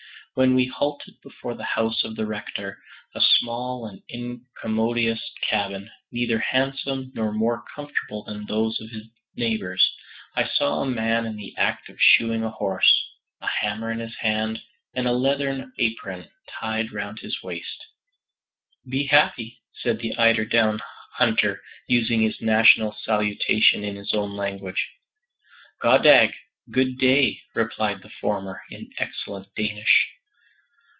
When 0.33 0.55
we 0.55 0.65
halted 0.67 1.15
before 1.21 1.55
the 1.55 1.65
house 1.65 2.05
of 2.05 2.15
the 2.15 2.25
Rector, 2.25 2.77
a 3.13 3.19
small 3.19 3.85
and 3.85 4.01
incommodious 4.07 5.21
cabin, 5.49 5.89
neither 6.09 6.39
handsome 6.39 7.11
nor 7.13 7.33
more 7.33 7.65
comfortable 7.75 8.23
than 8.23 8.45
those 8.45 8.79
of 8.79 8.91
his 8.91 9.03
neighbors, 9.35 9.93
I 10.33 10.47
saw 10.47 10.79
a 10.83 10.89
man 10.89 11.25
in 11.25 11.35
the 11.35 11.53
act 11.57 11.89
of 11.89 11.99
shoeing 11.99 12.45
a 12.45 12.49
horse, 12.49 13.09
a 13.41 13.47
hammer 13.47 13.91
in 13.91 13.99
his 13.99 14.15
hand, 14.19 14.61
and 14.93 15.05
a 15.05 15.11
leathern 15.11 15.73
apron 15.77 16.29
tied 16.47 16.93
round 16.93 17.19
his 17.19 17.43
waist. 17.43 17.85
"Be 18.89 19.07
happy," 19.07 19.59
said 19.81 19.99
the 19.99 20.15
eider 20.15 20.45
down 20.45 20.79
hunter, 21.15 21.59
using 21.89 22.21
his 22.21 22.39
national 22.39 22.93
salutation 23.03 23.83
in 23.83 23.97
his 23.97 24.13
own 24.13 24.37
language. 24.37 24.91
"God 25.81 26.03
dag 26.03 26.31
good 26.71 26.97
day!" 26.97 27.41
replied 27.53 28.01
the 28.01 28.09
former, 28.21 28.61
in 28.69 28.89
excellent 28.97 29.53
Danish. 29.57 30.07